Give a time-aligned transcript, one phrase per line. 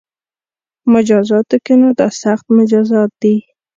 [0.93, 3.35] مجازاتو کې نو دا سخت مجازات دي